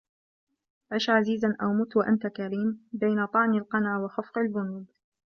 عش 0.91 1.09
عزيزا 1.09 1.55
أو 1.61 1.73
مت 1.73 1.95
وأنت 1.97 2.27
كريم 2.27 2.87
بين 2.93 3.25
طعن 3.25 3.53
القنا 3.55 3.99
وخفق 3.99 4.37
البنود 4.37 4.85